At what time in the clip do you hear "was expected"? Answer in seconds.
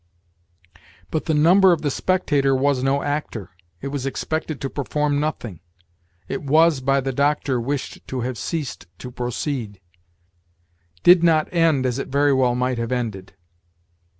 3.89-4.59